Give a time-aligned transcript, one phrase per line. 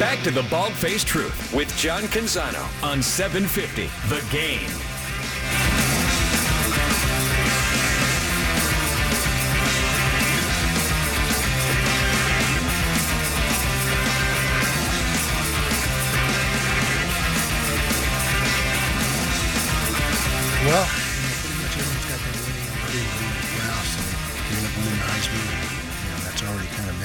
[0.00, 4.89] Back to the Bald Faced Truth with John Canzano on 750 The Game.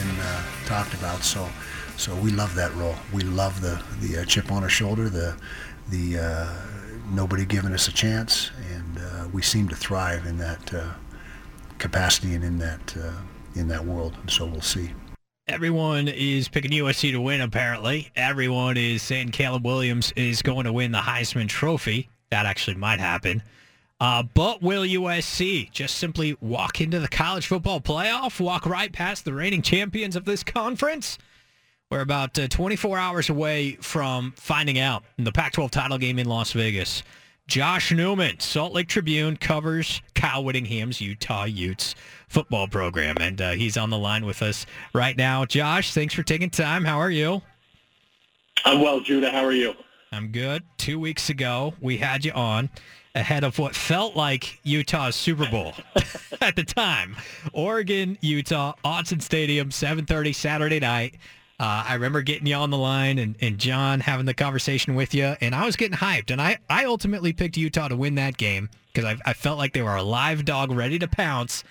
[0.05, 1.23] Been uh, talked about.
[1.23, 1.49] So,
[1.97, 2.95] so we love that role.
[3.13, 5.35] We love the the uh, chip on our shoulder, the
[5.89, 6.53] the uh,
[7.11, 10.73] nobody giving us a chance, and we seem to thrive in that
[11.77, 12.95] capacity and in that
[13.55, 14.15] in that world.
[14.21, 14.91] And so we'll see.
[15.47, 18.09] Everyone is picking USC to win, apparently.
[18.15, 22.09] Everyone is saying Caleb Williams is going to win the Heisman Trophy.
[22.31, 23.43] That actually might happen.
[23.99, 29.23] Uh, but will USC just simply walk into the college football playoff, walk right past
[29.23, 31.17] the reigning champions of this conference?
[31.89, 36.27] We're about uh, 24 hours away from finding out in the Pac-12 title game in
[36.27, 37.03] Las Vegas.
[37.47, 41.93] Josh Newman, Salt Lake Tribune, covers Kyle Whittingham's Utah Utes
[42.27, 45.45] football program, and uh, he's on the line with us right now.
[45.45, 46.83] Josh, thanks for taking time.
[46.83, 47.43] How are you?
[48.65, 49.29] I'm well, Judah.
[49.29, 49.75] How are you?
[50.11, 50.63] I'm good.
[50.77, 52.69] Two weeks ago, we had you on
[53.15, 55.73] ahead of what felt like Utah's Super Bowl
[56.41, 57.15] at the time.
[57.53, 61.15] Oregon, Utah, Autzen Stadium, 7:30 Saturday night.
[61.57, 65.13] Uh, I remember getting you on the line and, and John having the conversation with
[65.13, 66.29] you, and I was getting hyped.
[66.29, 69.71] And I, I ultimately picked Utah to win that game because I, I felt like
[69.71, 71.63] they were a live dog ready to pounce.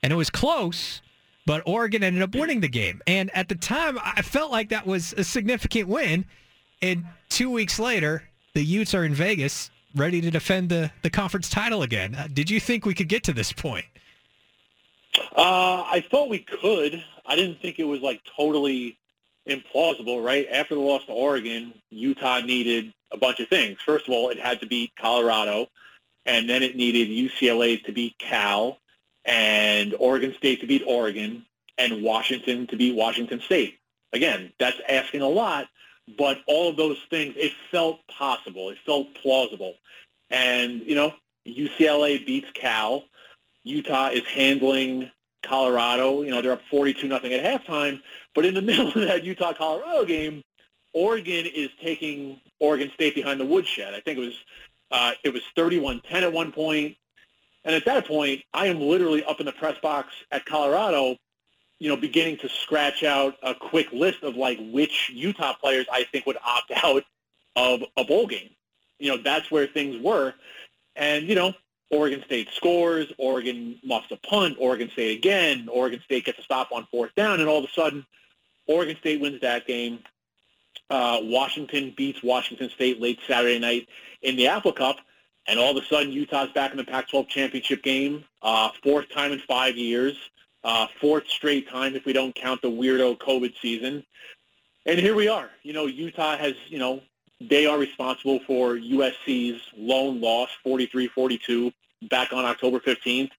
[0.00, 1.02] And it was close,
[1.44, 3.02] but Oregon ended up winning the game.
[3.06, 6.24] And at the time, I felt like that was a significant win.
[6.80, 8.22] And two weeks later,
[8.54, 12.14] the Utes are in Vegas, ready to defend the, the conference title again.
[12.14, 13.86] Uh, did you think we could get to this point?
[15.36, 17.04] Uh, I thought we could.
[17.26, 18.98] I didn't think it was like totally
[19.48, 20.46] implausible, right?
[20.50, 23.78] After the loss to Oregon, Utah needed a bunch of things.
[23.84, 25.66] First of all, it had to beat Colorado,
[26.24, 28.78] and then it needed UCLA to beat Cal,
[29.24, 31.44] and Oregon State to beat Oregon,
[31.78, 33.78] and Washington to beat Washington State.
[34.12, 35.68] Again, that's asking a lot,
[36.18, 38.70] but all of those things, it felt possible.
[38.70, 39.74] It felt plausible.
[40.30, 41.14] And, you know,
[41.46, 43.04] UCLA beats Cal.
[43.64, 45.10] Utah is handling
[45.42, 46.22] Colorado.
[46.22, 48.00] You know, they're up 42 nothing at halftime.
[48.34, 50.42] But in the middle of that Utah-Colorado game,
[50.92, 53.94] Oregon is taking Oregon State behind the woodshed.
[53.94, 54.44] I think it was
[54.90, 56.96] uh, it was 31-10 at one point.
[57.64, 61.16] And at that point, I am literally up in the press box at Colorado,
[61.82, 66.04] you know, beginning to scratch out a quick list of like which Utah players I
[66.04, 67.02] think would opt out
[67.56, 68.50] of a bowl game.
[69.00, 70.32] You know, that's where things were.
[70.94, 71.54] And, you know,
[71.90, 76.70] Oregon State scores, Oregon muffs a punt, Oregon State again, Oregon State gets a stop
[76.70, 78.06] on fourth down, and all of a sudden,
[78.68, 79.98] Oregon State wins that game.
[80.88, 83.88] Uh, Washington beats Washington State late Saturday night
[84.22, 84.98] in the Apple Cup,
[85.48, 89.32] and all of a sudden Utah's back in the Pac-12 championship game, uh, fourth time
[89.32, 90.16] in five years,
[90.64, 94.04] uh, fourth straight time if we don't count the weirdo COVID season.
[94.86, 95.50] And here we are.
[95.62, 97.00] You know, Utah has, you know,
[97.40, 101.72] they are responsible for USC's lone loss, 43-42,
[102.08, 103.30] back on October 15th.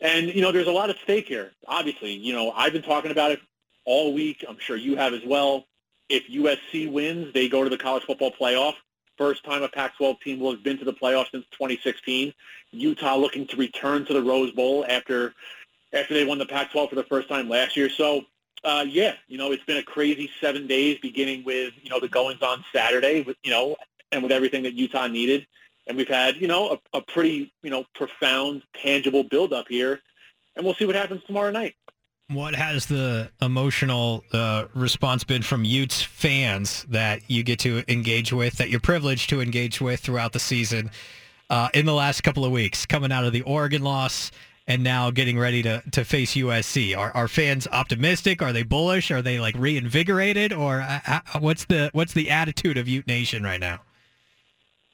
[0.00, 1.52] And, you know, there's a lot at stake here.
[1.66, 3.40] Obviously, you know, I've been talking about it
[3.84, 4.44] all week.
[4.46, 5.64] I'm sure you have as well.
[6.08, 8.74] If USC wins, they go to the college football playoff.
[9.18, 12.34] First time a Pac-12 team will have been to the playoff since 2016.
[12.70, 15.34] Utah looking to return to the Rose Bowl after
[15.96, 17.88] after they won the Pac-12 for the first time last year.
[17.90, 18.24] So,
[18.64, 22.08] uh, yeah, you know, it's been a crazy seven days, beginning with you know the
[22.08, 23.76] goings on Saturday, with you know,
[24.12, 25.46] and with everything that Utah needed,
[25.86, 30.00] and we've had you know a, a pretty you know profound, tangible build-up here,
[30.56, 31.74] and we'll see what happens tomorrow night.
[32.28, 38.32] What has the emotional uh, response been from Utes fans that you get to engage
[38.32, 40.90] with, that you're privileged to engage with throughout the season
[41.50, 44.32] uh, in the last couple of weeks, coming out of the Oregon loss
[44.66, 46.96] and now getting ready to, to face USC?
[46.96, 48.42] Are, are fans optimistic?
[48.42, 49.10] Are they bullish?
[49.10, 50.52] Are they like reinvigorated?
[50.52, 53.80] Or uh, what's the what's the attitude of Ute Nation right now?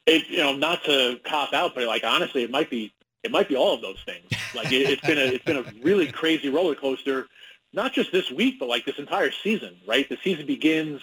[0.06, 2.92] It, you know, not to cop out, but like honestly, it might be
[3.22, 4.26] it might be all of those things.
[4.54, 7.26] Like it, it's been a it's been a really crazy roller coaster,
[7.72, 9.76] not just this week, but like this entire season.
[9.86, 11.00] Right, the season begins,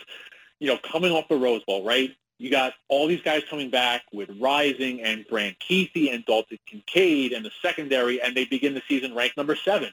[0.60, 1.84] you know, coming off the Rose Bowl.
[1.84, 6.58] Right, you got all these guys coming back with Rising and Brant Kuithe and Dalton
[6.66, 9.92] Kincaid and the secondary, and they begin the season ranked number seven,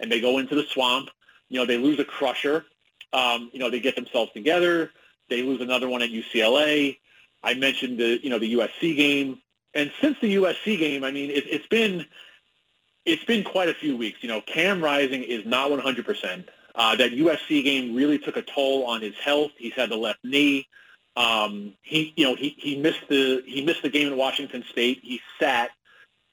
[0.00, 1.10] and they go into the swamp.
[1.48, 2.64] You know, they lose a crusher.
[3.12, 4.90] Um, you know, they get themselves together.
[5.28, 6.98] They lose another one at UCLA.
[7.44, 9.42] I mentioned the you know the USC game
[9.74, 12.06] and since the USC game, I mean, it, it's been
[13.04, 14.18] it's been quite a few weeks.
[14.22, 16.44] You know, Cam Rising is not 100%.
[16.74, 19.50] Uh, that USC game really took a toll on his health.
[19.58, 20.68] He's had the left knee.
[21.16, 25.00] Um, he, you know, he, he missed the he missed the game in Washington State.
[25.02, 25.70] He sat,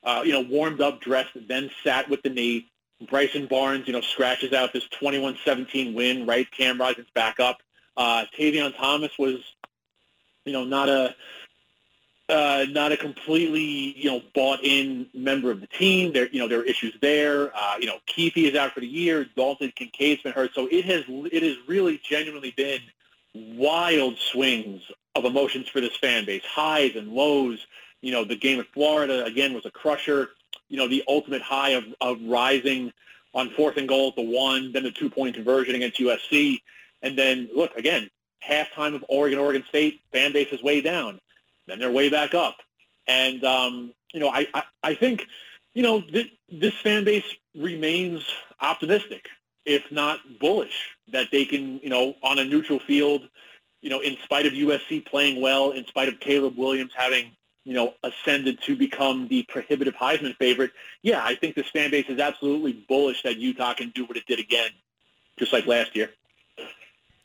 [0.03, 2.67] uh, you know, warmed up, dressed, then sat with the knee.
[3.09, 6.25] Bryson Barnes, you know, scratches out this 21-17 win.
[6.25, 7.59] Right, Cam Rising's back up.
[7.95, 9.37] Uh, Tavion Thomas was,
[10.45, 11.15] you know, not a
[12.29, 16.13] uh, not a completely, you know, bought-in member of the team.
[16.13, 17.51] There, you know, there are issues there.
[17.55, 19.25] Uh, you know, Kuithe is out for the year.
[19.35, 20.51] Dalton Kincaid's been hurt.
[20.53, 22.81] So it has, it has really genuinely been
[23.33, 24.81] wild swings
[25.15, 27.65] of emotions for this fan base, highs and lows.
[28.01, 30.29] You know, the game at Florida, again, was a crusher.
[30.69, 32.91] You know, the ultimate high of, of rising
[33.33, 36.61] on fourth and goal at the one, then the two-point conversion against USC.
[37.01, 38.09] And then, look, again,
[38.47, 41.19] halftime of Oregon, Oregon State, fan base is way down
[41.69, 42.57] then they're way back up.
[43.07, 45.25] And, um, you know, I, I, I think,
[45.73, 47.23] you know, th- this fan base
[47.55, 48.25] remains
[48.59, 49.27] optimistic,
[49.65, 53.27] if not bullish, that they can, you know, on a neutral field,
[53.81, 57.31] you know, in spite of USC playing well, in spite of Caleb Williams having,
[57.65, 60.71] you know, ascended to become the prohibitive Heisman favorite,
[61.01, 64.25] yeah, I think this fan base is absolutely bullish that Utah can do what it
[64.27, 64.69] did again,
[65.38, 66.09] just like last year.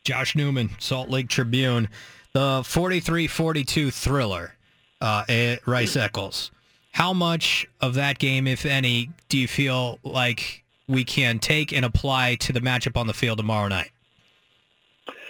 [0.05, 1.89] Josh Newman, Salt Lake Tribune.
[2.35, 4.57] The 43-42 thriller
[5.01, 6.51] uh, at Rice Eccles.
[6.93, 11.85] How much of that game, if any, do you feel like we can take and
[11.85, 13.91] apply to the matchup on the field tomorrow night?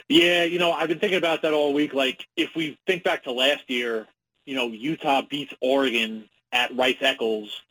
[0.09, 1.95] Yeah, you know, I've been thinking about that all week.
[1.95, 4.06] Like, if we think back to last year,
[4.45, 7.62] you know, Utah beats Oregon at Rice Eccles.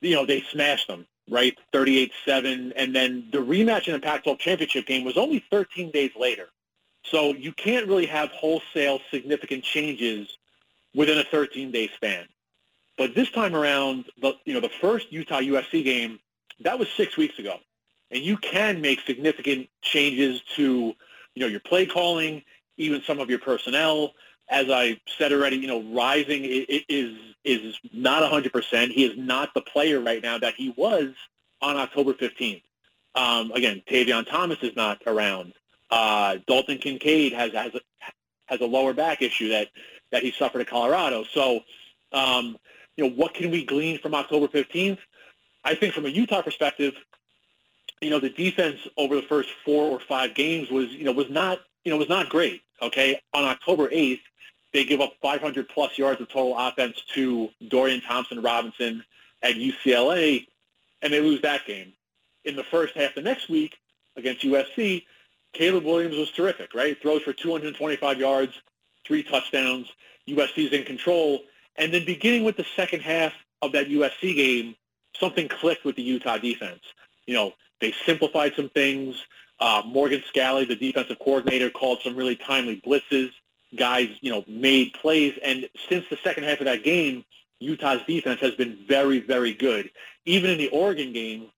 [0.00, 1.56] You know, they smashed them, right?
[1.72, 2.72] 38-7.
[2.76, 6.48] And then the rematch in the Pac-12 championship game was only 13 days later.
[7.04, 10.38] So you can't really have wholesale significant changes
[10.94, 12.26] within a 13-day span.
[12.96, 16.18] But this time around, the, you know, the first Utah USC game,
[16.60, 17.56] that was six weeks ago.
[18.10, 20.94] And you can make significant changes to,
[21.34, 22.42] you know, your play calling,
[22.76, 24.14] even some of your personnel.
[24.48, 28.90] As I said already, you know, Rising is is not 100%.
[28.90, 31.12] He is not the player right now that he was
[31.62, 32.62] on October 15th.
[33.14, 35.52] Um, again, Tavion Thomas is not around.
[35.90, 37.80] Uh, Dalton Kincaid has has a,
[38.46, 39.68] has a lower back issue that
[40.10, 41.24] that he suffered at Colorado.
[41.32, 41.60] So,
[42.12, 42.56] um,
[42.96, 44.98] you know, what can we glean from October 15th?
[45.66, 46.94] I think from a Utah perspective,
[48.00, 51.28] you know, the defense over the first four or five games was, you know, was
[51.28, 52.62] not, you know, was not great.
[52.80, 54.20] Okay, on October 8th,
[54.72, 59.02] they give up 500 plus yards of total offense to Dorian Thompson Robinson
[59.42, 60.46] at UCLA,
[61.02, 61.92] and they lose that game.
[62.44, 63.76] In the first half the next week
[64.16, 65.04] against USC,
[65.52, 67.00] Caleb Williams was terrific, right?
[67.00, 68.52] Throws for 225 yards,
[69.04, 69.88] three touchdowns.
[70.28, 71.40] USC's in control.
[71.76, 74.76] And then beginning with the second half of that USC game,
[75.18, 76.80] something clicked with the Utah defense.
[77.26, 79.16] You know, they simplified some things.
[79.58, 83.30] Uh, Morgan Scalley, the defensive coordinator, called some really timely blitzes.
[83.76, 85.38] Guys, you know, made plays.
[85.42, 87.24] And since the second half of that game,
[87.58, 89.90] Utah's defense has been very, very good.
[90.24, 91.50] Even in the Oregon game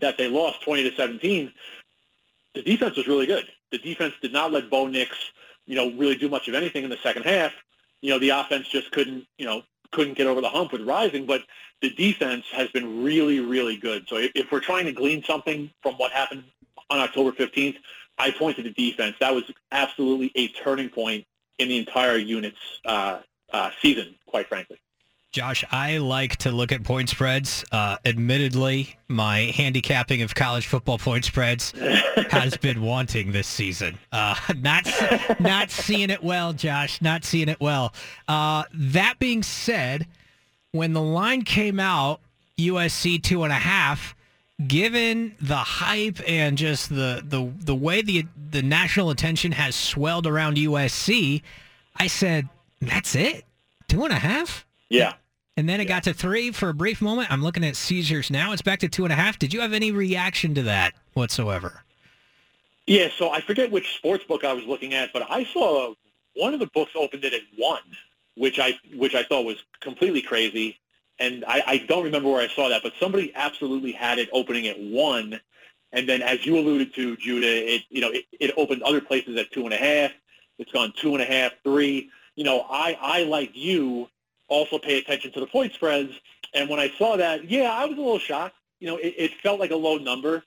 [0.00, 1.52] that they lost 20 to 17,
[2.54, 3.44] the defense was really good.
[3.70, 5.16] The defense did not let Bo Nix,
[5.66, 7.52] you know, really do much of anything in the second half.
[8.00, 11.26] You know, the offense just couldn't, you know, couldn't get over the hump with Rising,
[11.26, 11.42] but
[11.80, 14.08] the defense has been really, really good.
[14.08, 16.44] So if, if we're trying to glean something from what happened
[16.90, 17.76] on October 15th,
[18.18, 19.16] I point to the defense.
[19.20, 21.24] That was absolutely a turning point
[21.58, 23.20] in the entire unit's uh,
[23.52, 24.78] uh, season, quite frankly.
[25.30, 27.62] Josh, I like to look at point spreads.
[27.70, 31.72] Uh, admittedly, my handicapping of college football point spreads
[32.30, 33.98] has been wanting this season.
[34.10, 34.88] Uh, not
[35.38, 37.02] not seeing it well, Josh.
[37.02, 37.92] Not seeing it well.
[38.26, 40.06] Uh, that being said,
[40.72, 42.20] when the line came out,
[42.58, 44.14] USC two and a half.
[44.66, 50.26] Given the hype and just the the the way the the national attention has swelled
[50.26, 51.42] around USC,
[51.94, 52.48] I said,
[52.80, 53.44] "That's it,
[53.86, 55.14] two and a half." Yeah.
[55.56, 55.96] And then it yeah.
[55.96, 57.30] got to three for a brief moment.
[57.30, 58.52] I'm looking at Caesars now.
[58.52, 59.38] It's back to two and a half.
[59.38, 61.82] Did you have any reaction to that whatsoever?
[62.86, 65.92] Yeah, so I forget which sports book I was looking at, but I saw
[66.34, 67.82] one of the books opened it at one,
[68.36, 70.78] which I which I thought was completely crazy.
[71.18, 74.68] And I, I don't remember where I saw that, but somebody absolutely had it opening
[74.68, 75.40] at one.
[75.92, 79.36] And then, as you alluded to, Judah, it you know it, it opened other places
[79.36, 80.12] at two and a half.
[80.58, 82.10] It's gone two and a half, three.
[82.36, 84.08] You know, I I like you
[84.48, 86.12] also pay attention to the point spreads.
[86.54, 88.56] And when I saw that, yeah, I was a little shocked.
[88.80, 90.42] You know, it, it felt like a low number.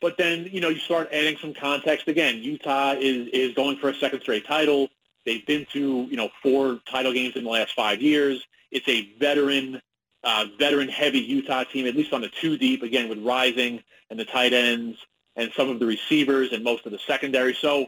[0.00, 2.06] But then, you know, you start adding some context.
[2.06, 4.88] Again, Utah is, is going for a second straight title.
[5.24, 8.46] They've been to, you know, four title games in the last five years.
[8.70, 9.82] It's a veteran,
[10.22, 14.24] uh, veteran-heavy Utah team, at least on the two deep, again, with Rising and the
[14.24, 14.98] tight ends
[15.36, 17.54] and some of the receivers and most of the secondary.
[17.54, 17.86] So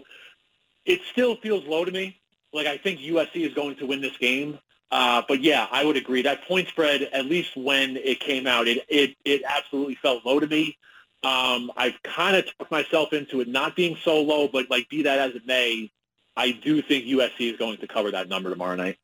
[0.85, 2.21] it still feels low to me.
[2.52, 4.59] Like I think USC is going to win this game.
[4.90, 8.66] Uh, but yeah, I would agree that point spread, at least when it came out,
[8.66, 10.76] it it, it absolutely felt low to me.
[11.23, 15.02] Um, I've kind of talked myself into it not being so low, but like be
[15.02, 15.90] that as it may,
[16.37, 18.99] I do think USC is going to cover that number tomorrow night.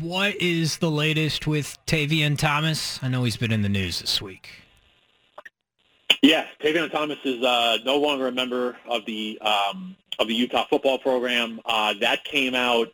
[0.00, 3.00] What is the latest with Tavion Thomas?
[3.02, 4.50] I know he's been in the news this week.
[6.22, 10.66] Yeah, Tavion Thomas is uh, no longer a member of the um, of the Utah
[10.68, 11.60] football program.
[11.64, 12.88] Uh, that came out.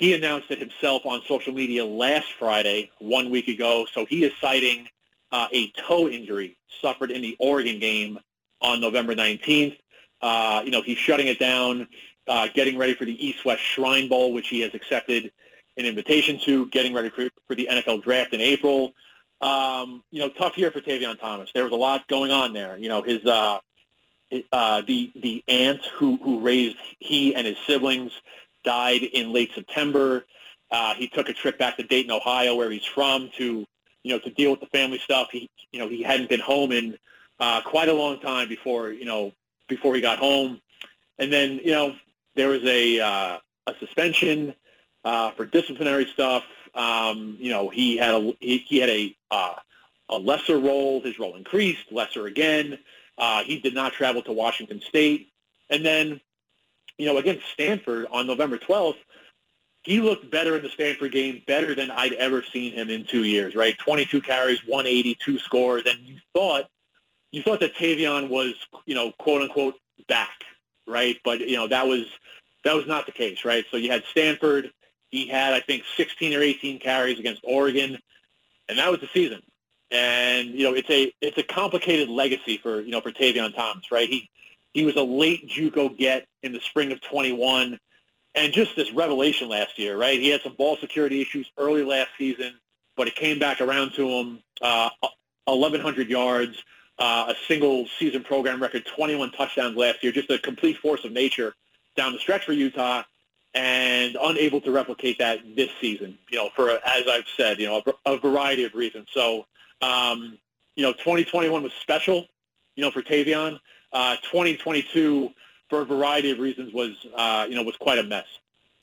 [0.00, 3.86] He announced it himself on social media last Friday, one week ago.
[3.92, 4.88] So he is citing
[5.30, 8.18] uh, a toe injury suffered in the Oregon game
[8.62, 9.76] on November 19th.
[10.22, 11.86] Uh, you know, he's shutting it down,
[12.26, 15.32] uh, getting ready for the East-West Shrine Bowl, which he has accepted
[15.76, 18.94] an invitation to, getting ready for, for the NFL draft in April.
[19.42, 21.50] Um, you know, tough year for Tavion Thomas.
[21.52, 22.78] There was a lot going on there.
[22.78, 23.58] You know, his uh,
[24.50, 28.12] uh, the the aunt who who raised he and his siblings
[28.64, 30.24] died in late September.
[30.70, 33.66] Uh, he took a trip back to Dayton, Ohio, where he's from, to
[34.02, 35.28] you know to deal with the family stuff.
[35.30, 36.96] He you know he hadn't been home in
[37.38, 39.32] uh, quite a long time before you know
[39.68, 40.60] before he got home,
[41.18, 41.94] and then you know
[42.34, 44.54] there was a uh, a suspension
[45.04, 46.44] uh, for disciplinary stuff.
[46.74, 49.54] Um, you know, he had a he, he had a uh,
[50.08, 51.00] a lesser role.
[51.00, 52.78] His role increased, lesser again.
[53.18, 55.28] Uh, he did not travel to Washington State,
[55.68, 56.20] and then,
[57.00, 58.96] you know, against Stanford on November 12th,
[59.82, 63.24] he looked better in the Stanford game, better than I'd ever seen him in two
[63.24, 63.54] years.
[63.54, 66.66] Right, 22 carries, 182 scores, and you thought
[67.32, 68.54] you thought that Tavion was,
[68.86, 69.74] you know, quote unquote
[70.08, 70.44] back,
[70.86, 71.16] right?
[71.24, 72.06] But you know that was
[72.64, 73.64] that was not the case, right?
[73.70, 74.70] So you had Stanford
[75.10, 77.98] he had, I think, 16 or 18 carries against Oregon,
[78.68, 79.42] and that was the season.
[79.90, 83.90] And you know, it's a it's a complicated legacy for you know for Tavion Thomas,
[83.90, 84.08] right?
[84.08, 84.30] He
[84.72, 87.78] he was a late JUCO get in the spring of 21,
[88.34, 90.20] and just this revelation last year, right?
[90.20, 92.54] He had some ball security issues early last season,
[92.96, 94.42] but it came back around to him.
[94.62, 94.90] Uh,
[95.46, 96.62] 1,100 yards,
[96.98, 101.12] uh, a single season program record, 21 touchdowns last year, just a complete force of
[101.12, 101.54] nature
[101.96, 103.02] down the stretch for Utah
[103.54, 107.82] and unable to replicate that this season, you know, for, as I've said, you know,
[108.06, 109.08] a, a variety of reasons.
[109.12, 109.46] So,
[109.82, 110.38] um,
[110.76, 112.26] you know, 2021 was special,
[112.76, 113.58] you know, for Tavion.
[113.92, 115.30] Uh, 2022,
[115.68, 118.26] for a variety of reasons, was, uh, you know, was quite a mess.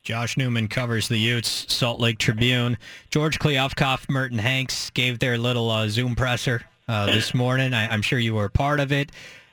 [0.04, 2.78] Josh Newman covers the Utes, Salt Lake Tribune.
[3.10, 7.74] George Kliavkoff, Merton Hanks gave their little uh, Zoom presser uh, this morning.
[7.74, 9.12] I, am sure you were a part of it.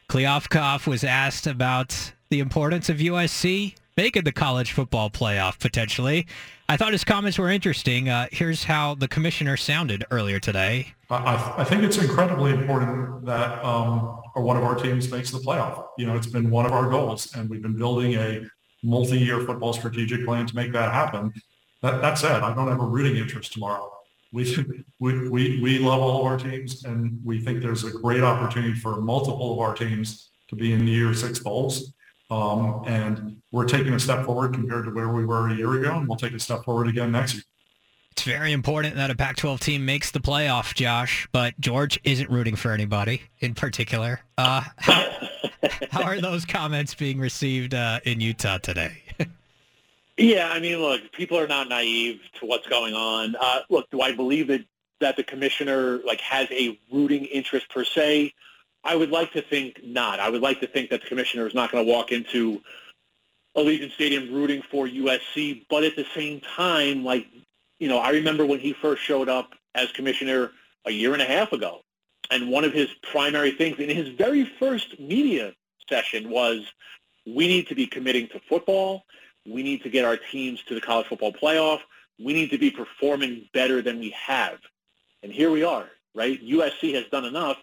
[0.08, 6.26] Kliavkoff was asked about the importance of USC making the college football playoff potentially.
[6.68, 8.08] I thought his comments were interesting.
[8.08, 10.94] Uh, here's how the commissioner sounded earlier today.
[11.10, 15.86] I, I think it's incredibly important that um, one of our teams makes the playoff.
[15.98, 18.42] You know, it's been one of our goals, and we've been building a
[18.82, 21.32] multi-year football strategic plan to make that happen.
[21.82, 23.90] That, that said, I don't have a rooting interest tomorrow.
[24.32, 24.56] We,
[24.98, 28.74] we, we, we love all of our teams, and we think there's a great opportunity
[28.74, 31.92] for multiple of our teams to be in the year six bowls.
[32.30, 35.96] Um, and we're taking a step forward compared to where we were a year ago,
[35.96, 37.42] and we'll take a step forward again next year.
[38.12, 42.54] It's very important that a Pac-12 team makes the playoff, Josh, but George isn't rooting
[42.54, 44.20] for anybody in particular.
[44.38, 45.10] Uh, how,
[45.90, 49.02] how, are those comments being received uh, in Utah today?
[50.16, 53.34] yeah, I mean, look, people are not naive to what's going on.
[53.34, 54.64] Uh, look, do I believe that,
[55.00, 58.32] that the commissioner like has a rooting interest per se?
[58.84, 60.20] I would like to think not.
[60.20, 62.60] I would like to think that the commissioner is not going to walk into
[63.56, 67.26] Allegiant Stadium rooting for USC, but at the same time, like,
[67.78, 70.50] you know, I remember when he first showed up as commissioner
[70.84, 71.80] a year and a half ago,
[72.30, 75.54] and one of his primary things in his very first media
[75.88, 76.60] session was
[77.26, 79.04] we need to be committing to football.
[79.46, 81.80] We need to get our teams to the college football playoff.
[82.18, 84.58] We need to be performing better than we have.
[85.22, 86.42] And here we are, right?
[86.44, 87.58] USC has done enough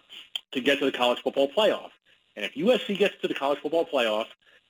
[0.52, 1.90] to get to the college football playoff.
[2.36, 4.26] And if USC gets to the college football playoff,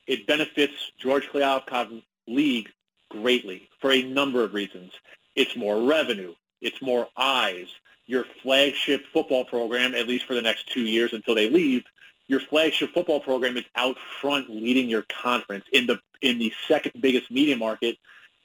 [0.06, 2.68] it benefits George Kliavkoff's league
[3.08, 4.92] greatly for a number of reasons.
[5.36, 6.34] It's more revenue.
[6.60, 7.66] It's more eyes.
[8.06, 11.84] Your flagship football program, at least for the next two years until they leave,
[12.26, 16.92] your flagship football program is out front leading your conference in the in the second
[17.00, 17.96] biggest media market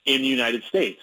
[0.06, 1.00] in the United States.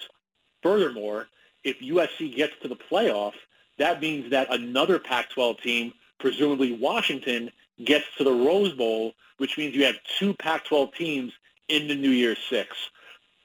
[0.61, 1.27] Furthermore,
[1.63, 3.33] if USC gets to the playoff,
[3.77, 7.51] that means that another Pac-12 team presumably Washington
[7.83, 11.33] gets to the Rose Bowl, which means you have two Pac-12 teams
[11.67, 12.69] in the New Year's Six.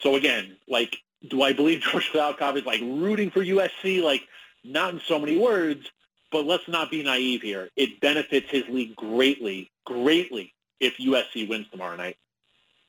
[0.01, 0.97] So again, like,
[1.29, 4.03] do I believe George Kliavkoff is like rooting for USC?
[4.03, 4.23] Like,
[4.65, 5.91] not in so many words,
[6.31, 7.69] but let's not be naive here.
[7.77, 12.17] It benefits his league greatly, greatly if USC wins tomorrow night.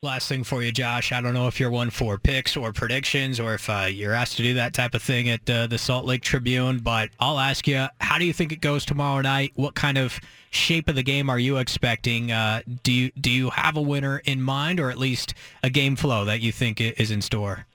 [0.03, 1.11] Last thing for you, Josh.
[1.11, 4.35] I don't know if you're one for picks or predictions or if uh, you're asked
[4.37, 7.67] to do that type of thing at uh, the Salt Lake Tribune, but I'll ask
[7.67, 9.51] you, how do you think it goes tomorrow night?
[9.53, 12.31] What kind of shape of the game are you expecting?
[12.31, 15.95] Uh, do you do you have a winner in mind or at least a game
[15.95, 17.67] flow that you think is in store?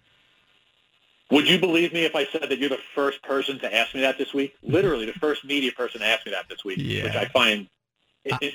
[1.31, 4.01] Would you believe me if I said that you're the first person to ask me
[4.01, 4.57] that this week?
[4.65, 7.05] Literally the first media person to ask me that this week, yeah.
[7.05, 7.69] which I find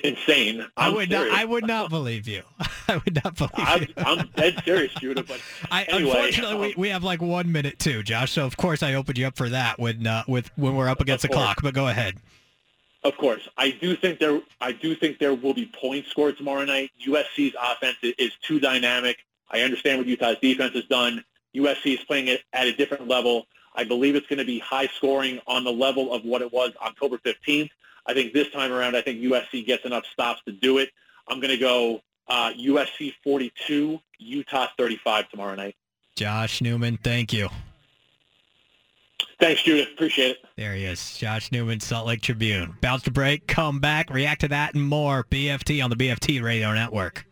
[0.02, 0.60] insane.
[0.60, 1.32] I'm i would serious.
[1.32, 1.40] not.
[1.40, 2.42] I would not believe you.
[2.88, 3.88] I would not believe I'm, you.
[3.96, 5.22] I'm dead serious, Judah.
[5.22, 8.32] But I, anyway, unfortunately, um, we, we have like one minute too, Josh.
[8.32, 11.00] So of course I opened you up for that when uh, with when we're up
[11.00, 11.58] against the clock.
[11.62, 12.16] But go ahead.
[13.04, 14.40] Of course, I do think there.
[14.60, 16.90] I do think there will be points scored tomorrow night.
[17.04, 19.18] USC's offense is too dynamic.
[19.50, 21.24] I understand what Utah's defense has done.
[21.54, 23.46] USC is playing it at a different level.
[23.74, 26.72] I believe it's going to be high scoring on the level of what it was
[26.80, 27.70] October 15th.
[28.06, 30.90] I think this time around, I think USC gets enough stops to do it.
[31.28, 35.76] I'm going to go uh, USC 42, Utah 35 tomorrow night.
[36.16, 37.48] Josh Newman, thank you.
[39.40, 39.90] Thanks, Judah.
[39.90, 40.38] Appreciate it.
[40.56, 42.76] There he is, Josh Newman, Salt Lake Tribune.
[42.80, 45.24] Bounce to break, come back, react to that and more.
[45.30, 47.26] BFT on the BFT Radio Network.